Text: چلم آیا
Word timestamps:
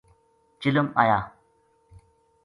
چلم 0.59 0.87
آیا 1.01 1.19